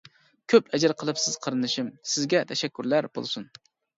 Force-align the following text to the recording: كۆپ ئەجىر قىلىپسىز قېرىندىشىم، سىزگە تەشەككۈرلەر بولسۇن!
كۆپ 0.53 0.71
ئەجىر 0.77 0.93
قىلىپسىز 1.01 1.35
قېرىندىشىم، 1.43 1.91
سىزگە 2.13 2.41
تەشەككۈرلەر 2.53 3.09
بولسۇن! 3.19 3.49